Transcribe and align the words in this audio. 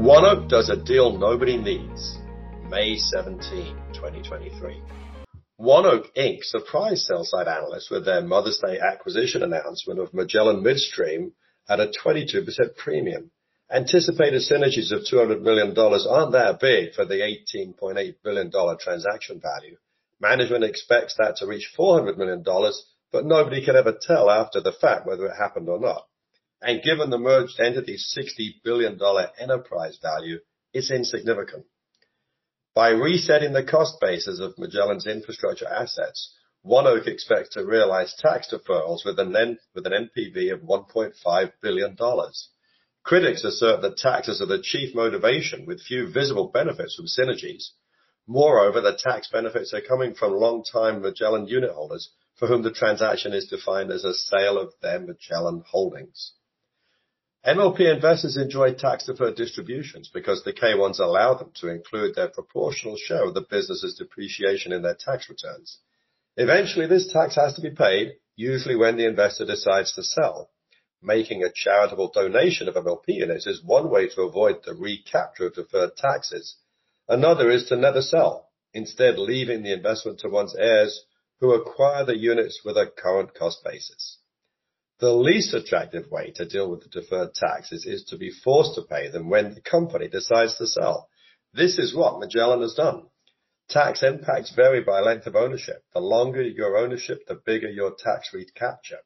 ONEOK 0.00 0.48
does 0.48 0.70
a 0.70 0.82
deal 0.82 1.18
nobody 1.18 1.58
needs. 1.58 2.16
May 2.70 2.96
17, 2.96 3.76
2023. 3.92 4.82
ONEOK 5.60 6.06
Inc. 6.16 6.42
surprised 6.42 7.02
sell-side 7.02 7.46
analysts 7.46 7.90
with 7.90 8.06
their 8.06 8.22
Mother's 8.22 8.58
Day 8.64 8.78
acquisition 8.80 9.42
announcement 9.42 10.00
of 10.00 10.14
Magellan 10.14 10.62
Midstream 10.62 11.32
at 11.68 11.80
a 11.80 11.92
22% 12.02 12.46
premium. 12.78 13.30
Anticipated 13.70 14.40
synergies 14.40 14.90
of 14.90 15.02
$200 15.02 15.42
million 15.42 15.76
aren't 15.78 16.32
that 16.32 16.58
big 16.60 16.94
for 16.94 17.04
the 17.04 17.20
$18.8 17.54 18.14
billion 18.24 18.50
transaction 18.80 19.38
value. 19.38 19.76
Management 20.18 20.64
expects 20.64 21.14
that 21.18 21.36
to 21.36 21.46
reach 21.46 21.74
$400 21.78 22.16
million, 22.16 22.42
but 23.12 23.26
nobody 23.26 23.62
can 23.62 23.76
ever 23.76 23.94
tell 24.00 24.30
after 24.30 24.62
the 24.62 24.72
fact 24.72 25.06
whether 25.06 25.26
it 25.26 25.36
happened 25.38 25.68
or 25.68 25.78
not. 25.78 26.06
And 26.62 26.82
given 26.82 27.08
the 27.08 27.18
merged 27.18 27.58
entity's 27.58 28.14
$60 28.16 28.62
billion 28.62 29.00
enterprise 29.38 29.98
value, 30.02 30.40
it's 30.72 30.90
insignificant. 30.90 31.64
By 32.74 32.90
resetting 32.90 33.54
the 33.54 33.64
cost 33.64 33.98
basis 34.00 34.40
of 34.40 34.58
Magellan's 34.58 35.06
infrastructure 35.06 35.66
assets, 35.66 36.34
ONEOK 36.64 37.06
expects 37.06 37.48
to 37.54 37.64
realize 37.64 38.14
tax 38.18 38.52
deferrals 38.52 39.04
with 39.06 39.18
an 39.18 39.32
NPV 39.76 40.52
of 40.52 40.60
$1.5 40.60 41.52
billion. 41.62 41.96
Critics 43.02 43.44
assert 43.44 43.80
that 43.80 43.96
taxes 43.96 44.42
are 44.42 44.46
the 44.46 44.60
chief 44.62 44.94
motivation 44.94 45.64
with 45.64 45.80
few 45.80 46.12
visible 46.12 46.48
benefits 46.48 46.94
from 46.94 47.06
synergies. 47.06 47.70
Moreover, 48.26 48.82
the 48.82 48.98
tax 49.02 49.28
benefits 49.28 49.72
are 49.72 49.80
coming 49.80 50.14
from 50.14 50.34
long-time 50.34 51.00
Magellan 51.00 51.48
unit 51.48 51.70
holders 51.70 52.10
for 52.36 52.46
whom 52.46 52.62
the 52.62 52.70
transaction 52.70 53.32
is 53.32 53.48
defined 53.48 53.90
as 53.90 54.04
a 54.04 54.14
sale 54.14 54.58
of 54.58 54.74
their 54.82 55.00
Magellan 55.00 55.64
holdings. 55.66 56.32
MLP 57.46 57.90
investors 57.90 58.36
enjoy 58.36 58.74
tax-deferred 58.74 59.34
distributions 59.34 60.10
because 60.12 60.44
the 60.44 60.52
K-1s 60.52 61.00
allow 61.00 61.32
them 61.32 61.50
to 61.54 61.68
include 61.68 62.14
their 62.14 62.28
proportional 62.28 62.98
share 62.98 63.24
of 63.24 63.32
the 63.32 63.40
business's 63.40 63.94
depreciation 63.94 64.72
in 64.72 64.82
their 64.82 64.94
tax 64.94 65.30
returns. 65.30 65.78
Eventually, 66.36 66.86
this 66.86 67.10
tax 67.10 67.36
has 67.36 67.54
to 67.54 67.62
be 67.62 67.70
paid, 67.70 68.16
usually 68.36 68.76
when 68.76 68.98
the 68.98 69.06
investor 69.06 69.46
decides 69.46 69.94
to 69.94 70.02
sell. 70.02 70.50
Making 71.02 71.42
a 71.42 71.50
charitable 71.50 72.10
donation 72.10 72.68
of 72.68 72.74
MLP 72.74 73.04
units 73.06 73.46
is 73.46 73.64
one 73.64 73.88
way 73.88 74.08
to 74.08 74.22
avoid 74.22 74.62
the 74.62 74.74
recapture 74.74 75.46
of 75.46 75.54
deferred 75.54 75.96
taxes. 75.96 76.56
Another 77.08 77.50
is 77.50 77.64
to 77.68 77.76
never 77.76 78.02
sell, 78.02 78.50
instead 78.74 79.18
leaving 79.18 79.62
the 79.62 79.72
investment 79.72 80.20
to 80.20 80.28
one's 80.28 80.54
heirs 80.54 81.06
who 81.40 81.54
acquire 81.54 82.04
the 82.04 82.18
units 82.18 82.60
with 82.66 82.76
a 82.76 82.86
current 82.86 83.34
cost 83.34 83.64
basis. 83.64 84.18
The 85.00 85.14
least 85.14 85.54
attractive 85.54 86.10
way 86.10 86.30
to 86.32 86.44
deal 86.44 86.70
with 86.70 86.82
the 86.82 87.00
deferred 87.00 87.32
taxes 87.32 87.86
is 87.86 88.04
to 88.04 88.18
be 88.18 88.30
forced 88.30 88.74
to 88.74 88.82
pay 88.82 89.08
them 89.08 89.30
when 89.30 89.54
the 89.54 89.62
company 89.62 90.08
decides 90.08 90.56
to 90.56 90.66
sell. 90.66 91.08
This 91.54 91.78
is 91.78 91.94
what 91.94 92.20
Magellan 92.20 92.60
has 92.60 92.74
done. 92.74 93.06
Tax 93.70 94.02
impacts 94.02 94.54
vary 94.54 94.82
by 94.82 95.00
length 95.00 95.26
of 95.26 95.36
ownership. 95.36 95.84
The 95.94 96.00
longer 96.00 96.42
your 96.42 96.76
ownership, 96.76 97.26
the 97.26 97.34
bigger 97.34 97.70
your 97.70 97.94
tax 97.98 98.34
recapture. 98.34 99.00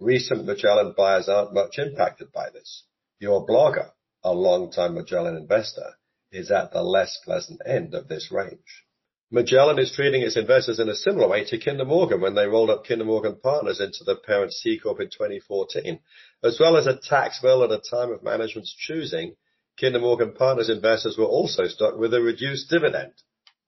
Recent 0.00 0.46
Magellan 0.46 0.94
buyers 0.96 1.28
aren't 1.28 1.54
much 1.54 1.78
impacted 1.78 2.32
by 2.32 2.50
this. 2.50 2.84
Your 3.20 3.46
blogger, 3.46 3.92
a 4.24 4.32
long-time 4.32 4.94
Magellan 4.94 5.36
investor, 5.36 5.94
is 6.32 6.50
at 6.50 6.72
the 6.72 6.82
less 6.82 7.18
pleasant 7.24 7.60
end 7.64 7.94
of 7.94 8.08
this 8.08 8.32
range. 8.32 8.84
Magellan 9.32 9.78
is 9.78 9.92
treating 9.92 10.22
its 10.22 10.36
investors 10.36 10.80
in 10.80 10.88
a 10.88 10.94
similar 10.94 11.28
way 11.28 11.44
to 11.44 11.58
Kinder 11.58 11.84
Morgan 11.84 12.20
when 12.20 12.34
they 12.34 12.46
rolled 12.46 12.68
up 12.68 12.84
Kinder 12.84 13.04
Morgan 13.04 13.36
Partners 13.36 13.80
into 13.80 14.02
the 14.02 14.16
parent 14.16 14.52
C 14.52 14.76
corp 14.76 14.98
in 14.98 15.08
2014. 15.08 16.00
As 16.42 16.58
well 16.58 16.76
as 16.76 16.88
a 16.88 16.98
tax 16.98 17.40
bill 17.40 17.62
at 17.62 17.70
a 17.70 17.78
time 17.78 18.10
of 18.10 18.24
management's 18.24 18.74
choosing, 18.74 19.36
Kinder 19.80 20.00
Morgan 20.00 20.32
Partners 20.32 20.68
investors 20.68 21.16
were 21.16 21.26
also 21.26 21.68
stuck 21.68 21.96
with 21.96 22.12
a 22.12 22.20
reduced 22.20 22.68
dividend. 22.70 23.12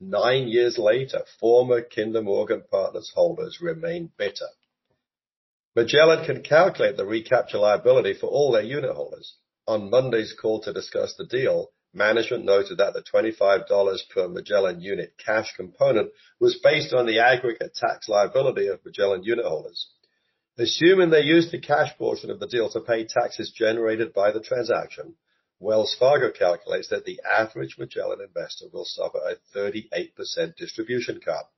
Nine 0.00 0.48
years 0.48 0.78
later, 0.78 1.22
former 1.38 1.80
Kinder 1.80 2.22
Morgan 2.22 2.64
Partners 2.68 3.12
holders 3.14 3.60
remain 3.60 4.10
bitter. 4.18 4.48
Magellan 5.76 6.24
can 6.24 6.42
calculate 6.42 6.96
the 6.96 7.06
recapture 7.06 7.58
liability 7.58 8.14
for 8.14 8.26
all 8.26 8.50
their 8.50 8.62
unit 8.62 8.96
holders. 8.96 9.36
On 9.68 9.90
Monday's 9.90 10.32
call 10.32 10.60
to 10.62 10.72
discuss 10.72 11.14
the 11.14 11.24
deal, 11.24 11.70
management 11.94 12.44
noted 12.44 12.78
that 12.78 12.94
the 12.94 13.02
$25 13.02 14.08
per 14.10 14.28
Magellan 14.28 14.80
unit 14.80 15.14
cash 15.18 15.54
component 15.56 16.10
was 16.40 16.60
based 16.62 16.92
on 16.92 17.06
the 17.06 17.18
aggregate 17.18 17.74
tax 17.74 18.08
liability 18.08 18.66
of 18.66 18.84
Magellan 18.84 19.22
unit 19.24 19.44
holders. 19.44 19.88
Assuming 20.58 21.10
they 21.10 21.22
used 21.22 21.50
the 21.50 21.60
cash 21.60 21.96
portion 21.96 22.30
of 22.30 22.38
the 22.38 22.46
deal 22.46 22.68
to 22.70 22.80
pay 22.80 23.04
taxes 23.04 23.50
generated 23.50 24.12
by 24.12 24.30
the 24.32 24.40
transaction, 24.40 25.14
Wells 25.58 25.94
Fargo 25.98 26.30
calculates 26.30 26.88
that 26.88 27.04
the 27.04 27.20
average 27.24 27.76
Magellan 27.78 28.20
investor 28.20 28.66
will 28.72 28.84
suffer 28.84 29.18
a 29.18 29.36
38% 29.56 30.56
distribution 30.56 31.20
cut. 31.24 31.48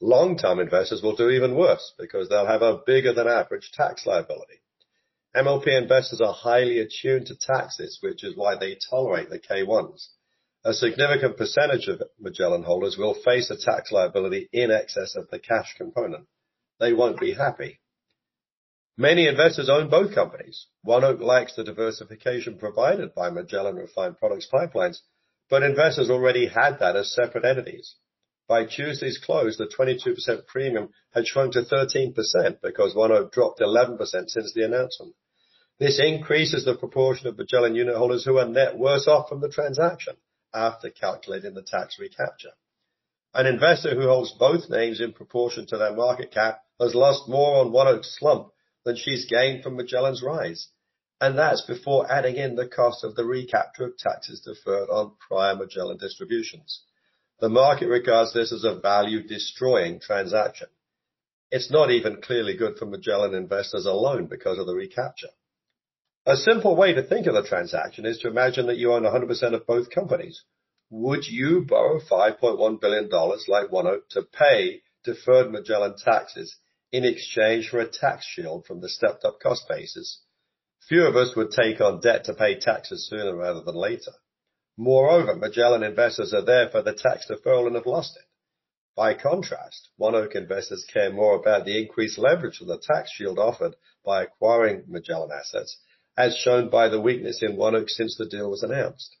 Long-term 0.00 0.60
investors 0.60 1.02
will 1.02 1.16
do 1.16 1.30
even 1.30 1.56
worse 1.56 1.92
because 1.98 2.28
they'll 2.28 2.46
have 2.46 2.62
a 2.62 2.80
bigger 2.86 3.12
than 3.12 3.28
average 3.28 3.72
tax 3.72 4.06
liability. 4.06 4.60
MLP 5.34 5.68
investors 5.80 6.20
are 6.20 6.32
highly 6.32 6.80
attuned 6.80 7.26
to 7.26 7.36
taxes, 7.36 7.98
which 8.00 8.24
is 8.24 8.36
why 8.36 8.56
they 8.56 8.76
tolerate 8.90 9.30
the 9.30 9.38
K-1s. 9.38 10.08
A 10.64 10.74
significant 10.74 11.36
percentage 11.36 11.86
of 11.88 12.02
Magellan 12.18 12.64
holders 12.64 12.98
will 12.98 13.14
face 13.14 13.48
a 13.50 13.56
tax 13.56 13.92
liability 13.92 14.48
in 14.52 14.70
excess 14.70 15.14
of 15.14 15.30
the 15.30 15.38
cash 15.38 15.74
component. 15.76 16.26
They 16.80 16.92
won't 16.92 17.20
be 17.20 17.32
happy. 17.32 17.80
Many 18.96 19.28
investors 19.28 19.70
own 19.70 19.88
both 19.88 20.14
companies. 20.14 20.66
ONEOK 20.84 21.20
likes 21.20 21.54
the 21.54 21.64
diversification 21.64 22.58
provided 22.58 23.14
by 23.14 23.30
Magellan 23.30 23.76
Refined 23.76 24.18
Products 24.18 24.48
Pipelines, 24.52 24.98
but 25.48 25.62
investors 25.62 26.10
already 26.10 26.48
had 26.48 26.80
that 26.80 26.96
as 26.96 27.12
separate 27.12 27.44
entities. 27.44 27.94
By 28.50 28.64
Tuesday's 28.64 29.16
close, 29.16 29.56
the 29.58 29.68
22% 29.68 30.44
premium 30.48 30.88
had 31.14 31.24
shrunk 31.24 31.52
to 31.52 31.62
13% 31.62 32.60
because 32.60 32.96
ONEOK 32.96 33.30
dropped 33.30 33.60
11% 33.60 33.96
since 34.28 34.52
the 34.52 34.64
announcement. 34.64 35.14
This 35.78 36.00
increases 36.00 36.64
the 36.64 36.74
proportion 36.74 37.28
of 37.28 37.38
Magellan 37.38 37.76
unit 37.76 37.94
holders 37.94 38.24
who 38.24 38.38
are 38.38 38.48
net 38.48 38.76
worse 38.76 39.06
off 39.06 39.28
from 39.28 39.40
the 39.40 39.48
transaction 39.48 40.16
after 40.52 40.90
calculating 40.90 41.54
the 41.54 41.62
tax 41.62 42.00
recapture. 42.00 42.50
An 43.34 43.46
investor 43.46 43.94
who 43.94 44.08
holds 44.08 44.32
both 44.32 44.68
names 44.68 45.00
in 45.00 45.12
proportion 45.12 45.66
to 45.66 45.76
their 45.76 45.94
market 45.94 46.32
cap 46.32 46.60
has 46.80 46.92
lost 46.92 47.28
more 47.28 47.58
on 47.58 47.70
ONEOK's 47.70 48.16
slump 48.18 48.48
than 48.84 48.96
she's 48.96 49.26
gained 49.26 49.62
from 49.62 49.76
Magellan's 49.76 50.24
rise. 50.24 50.70
And 51.20 51.38
that's 51.38 51.64
before 51.66 52.10
adding 52.10 52.34
in 52.34 52.56
the 52.56 52.66
cost 52.66 53.04
of 53.04 53.14
the 53.14 53.24
recapture 53.24 53.84
of 53.84 53.96
taxes 53.96 54.40
deferred 54.40 54.88
on 54.88 55.12
prior 55.28 55.54
Magellan 55.54 55.98
distributions. 55.98 56.82
The 57.40 57.48
market 57.48 57.88
regards 57.88 58.34
this 58.34 58.52
as 58.52 58.64
a 58.64 58.78
value-destroying 58.78 60.00
transaction. 60.00 60.68
It's 61.50 61.70
not 61.70 61.90
even 61.90 62.20
clearly 62.20 62.54
good 62.54 62.76
for 62.76 62.84
Magellan 62.84 63.34
investors 63.34 63.86
alone 63.86 64.26
because 64.26 64.58
of 64.58 64.66
the 64.66 64.74
recapture. 64.74 65.30
A 66.26 66.36
simple 66.36 66.76
way 66.76 66.92
to 66.92 67.02
think 67.02 67.26
of 67.26 67.32
the 67.32 67.42
transaction 67.42 68.04
is 68.04 68.18
to 68.18 68.28
imagine 68.28 68.66
that 68.66 68.76
you 68.76 68.92
own 68.92 69.04
100% 69.04 69.54
of 69.54 69.66
both 69.66 69.90
companies. 69.90 70.44
Would 70.90 71.26
you 71.26 71.64
borrow 71.66 71.98
$5.1 71.98 72.78
billion 72.78 73.08
like 73.08 73.70
ONEOK 73.70 74.08
to 74.10 74.22
pay 74.22 74.82
deferred 75.02 75.50
Magellan 75.50 75.96
taxes 75.96 76.56
in 76.92 77.06
exchange 77.06 77.70
for 77.70 77.80
a 77.80 77.88
tax 77.88 78.26
shield 78.26 78.66
from 78.66 78.82
the 78.82 78.88
stepped-up 78.90 79.40
cost 79.40 79.66
basis? 79.66 80.20
Few 80.88 81.06
of 81.06 81.16
us 81.16 81.34
would 81.34 81.52
take 81.52 81.80
on 81.80 82.00
debt 82.00 82.24
to 82.24 82.34
pay 82.34 82.58
taxes 82.58 83.08
sooner 83.08 83.34
rather 83.34 83.62
than 83.62 83.76
later. 83.76 84.12
Moreover, 84.82 85.36
Magellan 85.36 85.82
investors 85.82 86.32
are 86.32 86.40
there 86.40 86.70
for 86.70 86.80
the 86.80 86.94
tax 86.94 87.26
deferral 87.28 87.66
and 87.66 87.74
have 87.76 87.84
lost 87.84 88.16
it. 88.16 88.24
By 88.96 89.12
contrast, 89.12 89.90
ONEOK 90.00 90.34
investors 90.34 90.86
care 90.90 91.12
more 91.12 91.36
about 91.36 91.66
the 91.66 91.78
increased 91.78 92.16
leverage 92.16 92.62
of 92.62 92.66
the 92.66 92.78
tax 92.78 93.10
shield 93.12 93.38
offered 93.38 93.76
by 94.06 94.22
acquiring 94.22 94.84
Magellan 94.88 95.32
assets, 95.32 95.76
as 96.16 96.34
shown 96.34 96.70
by 96.70 96.88
the 96.88 96.98
weakness 96.98 97.42
in 97.42 97.58
ONEOK 97.58 97.90
since 97.90 98.16
the 98.16 98.24
deal 98.24 98.48
was 98.48 98.62
announced. 98.62 99.14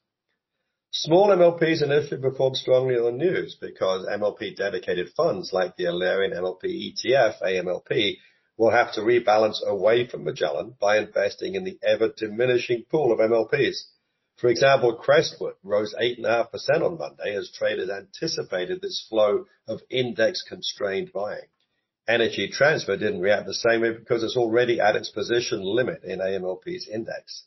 Small 0.92 1.28
MLPs 1.28 1.82
initially 1.82 2.22
performed 2.22 2.56
strongly 2.56 2.96
on 2.96 3.04
the 3.04 3.12
news 3.24 3.54
because 3.60 4.06
MLP 4.06 4.56
dedicated 4.56 5.10
funds 5.10 5.52
like 5.52 5.76
the 5.76 5.84
Alerian 5.84 6.32
MLP 6.32 6.94
ETF, 6.94 7.42
AMLP, 7.42 8.16
will 8.56 8.70
have 8.70 8.94
to 8.94 9.02
rebalance 9.02 9.62
away 9.62 10.06
from 10.06 10.24
Magellan 10.24 10.74
by 10.80 10.96
investing 10.96 11.54
in 11.54 11.64
the 11.64 11.78
ever-diminishing 11.82 12.86
pool 12.90 13.12
of 13.12 13.18
MLPs. 13.18 13.82
For 14.40 14.48
example, 14.48 14.94
Crestwood 14.94 15.56
rose 15.62 15.94
8.5% 16.00 16.82
on 16.82 16.96
Monday 16.96 17.36
as 17.36 17.50
traders 17.50 17.90
anticipated 17.90 18.80
this 18.80 19.04
flow 19.06 19.44
of 19.68 19.82
index-constrained 19.90 21.12
buying. 21.12 21.48
Energy 22.08 22.48
Transfer 22.48 22.96
didn't 22.96 23.20
react 23.20 23.44
the 23.44 23.52
same 23.52 23.82
way 23.82 23.92
because 23.92 24.22
it's 24.22 24.38
already 24.38 24.80
at 24.80 24.96
its 24.96 25.10
position 25.10 25.60
limit 25.60 26.04
in 26.04 26.20
AMLP's 26.20 26.88
index. 26.88 27.44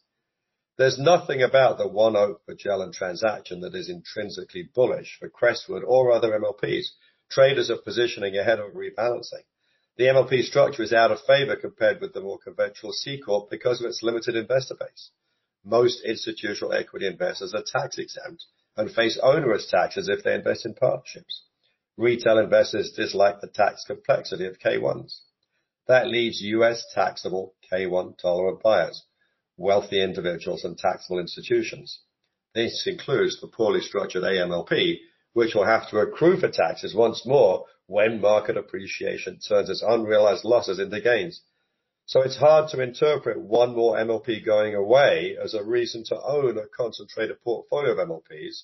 There's 0.78 1.00
nothing 1.00 1.42
about 1.42 1.80
the 1.80 1.90
ONEOK 1.90 2.42
Magellan 2.48 2.92
transaction 2.92 3.62
that 3.62 3.74
is 3.74 3.90
intrinsically 3.90 4.70
bullish 4.76 5.18
for 5.20 5.30
Crestwood 5.30 5.84
or 5.84 6.12
other 6.12 6.40
MLPs. 6.40 6.90
Traders 7.28 7.72
are 7.72 7.78
positioning 7.78 8.38
ahead 8.38 8.60
of 8.60 8.74
rebalancing. 8.74 9.46
The 9.98 10.06
MLP 10.06 10.44
structure 10.44 10.84
is 10.84 10.94
out 10.94 11.12
of 11.12 11.22
favor 11.22 11.56
compared 11.56 12.02
with 12.02 12.14
the 12.14 12.22
more 12.22 12.38
conventional 12.38 12.94
C 12.94 13.20
corp 13.20 13.50
because 13.50 13.82
of 13.82 13.88
its 13.88 14.04
limited 14.04 14.36
investor 14.36 14.76
base. 14.80 15.10
Most 15.66 16.04
institutional 16.04 16.74
equity 16.74 17.08
investors 17.08 17.54
are 17.54 17.64
tax 17.66 17.98
exempt 17.98 18.46
and 18.76 18.92
face 18.92 19.18
onerous 19.22 19.70
taxes 19.70 20.10
if 20.10 20.24
they 20.24 20.36
invest 20.36 20.66
in 20.66 20.74
partnerships. 20.74 21.44
Retail 21.98 22.40
investors 22.40 22.92
dislike 22.92 23.40
the 23.40 23.48
tax 23.48 23.84
complexity 23.86 24.46
of 24.46 24.60
K1s. 24.60 25.20
That 25.88 26.08
leaves 26.08 26.42
US 26.42 26.84
taxable 26.94 27.56
K1 27.72 28.18
tolerant 28.18 28.64
buyers, 28.64 29.04
wealthy 29.58 30.02
individuals 30.02 30.64
and 30.64 30.78
taxable 30.78 31.20
institutions. 31.20 32.00
This 32.56 32.86
includes 32.88 33.40
the 33.40 33.48
poorly 33.48 33.82
structured 33.82 34.24
AMLP, 34.24 35.00
which 35.34 35.56
will 35.56 35.66
have 35.66 35.90
to 35.90 36.00
accrue 36.00 36.38
for 36.38 36.50
taxes 36.50 36.96
once 36.96 37.26
more 37.26 37.66
when 37.88 38.22
market 38.22 38.58
appreciation 38.58 39.40
turns 39.40 39.70
its 39.70 39.82
unrealized 39.82 40.46
losses 40.46 40.80
into 40.80 41.02
gains. 41.02 41.42
So 42.06 42.22
it's 42.22 42.36
hard 42.36 42.70
to 42.70 42.82
interpret 42.82 43.40
one 43.40 43.76
more 43.76 43.96
MLP 43.96 44.46
going 44.46 44.76
away 44.76 45.38
as 45.42 45.54
a 45.54 45.64
reason 45.64 46.04
to 46.06 46.22
own 46.22 46.58
a 46.58 46.68
concentrated 46.68 47.42
portfolio 47.42 47.94
of 47.94 47.98
MLPs, 48.10 48.64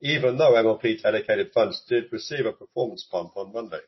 even 0.00 0.38
though 0.38 0.54
MLP 0.54 1.00
dedicated 1.00 1.52
funds 1.52 1.82
did 1.88 2.12
receive 2.12 2.46
a 2.46 2.52
performance 2.52 3.04
pump 3.04 3.36
on 3.36 3.52
Monday. 3.52 3.80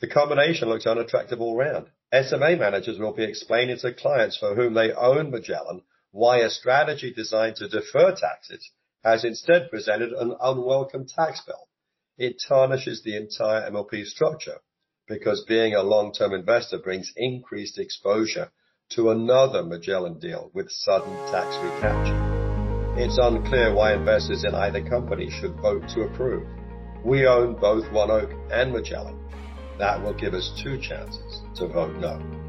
The 0.00 0.08
combination 0.08 0.68
looks 0.68 0.86
unattractive 0.86 1.40
all 1.40 1.56
round. 1.56 1.88
SMA 2.12 2.56
managers 2.56 2.98
will 2.98 3.12
be 3.12 3.22
explaining 3.22 3.78
to 3.78 3.94
clients 3.94 4.36
for 4.36 4.56
whom 4.56 4.74
they 4.74 4.92
own 4.92 5.30
Magellan 5.30 5.82
why 6.10 6.38
a 6.38 6.50
strategy 6.50 7.12
designed 7.12 7.56
to 7.56 7.68
defer 7.68 8.12
taxes 8.14 8.72
has 9.04 9.24
instead 9.24 9.70
presented 9.70 10.12
an 10.12 10.36
unwelcome 10.40 11.06
tax 11.06 11.40
bill. 11.42 11.68
It 12.18 12.42
tarnishes 12.46 13.02
the 13.02 13.16
entire 13.16 13.70
MLP 13.70 14.04
structure 14.04 14.60
because 15.12 15.44
being 15.46 15.74
a 15.74 15.82
long-term 15.82 16.32
investor 16.32 16.78
brings 16.78 17.12
increased 17.16 17.78
exposure 17.78 18.50
to 18.88 19.10
another 19.10 19.62
Magellan 19.62 20.18
deal 20.18 20.50
with 20.54 20.70
sudden 20.70 21.18
tax 21.26 21.58
recapture. 21.62 22.96
It's 22.96 23.18
unclear 23.18 23.74
why 23.74 23.92
investors 23.92 24.44
in 24.44 24.54
either 24.54 24.82
company 24.88 25.28
should 25.30 25.54
vote 25.60 25.86
to 25.90 26.02
approve. 26.02 26.46
We 27.04 27.26
own 27.26 27.56
both 27.60 27.84
ONEOK 27.92 28.52
and 28.52 28.72
Magellan. 28.72 29.18
That 29.78 30.02
will 30.02 30.14
give 30.14 30.32
us 30.32 30.50
two 30.62 30.80
chances 30.80 31.42
to 31.56 31.68
vote 31.68 31.94
no. 31.96 32.41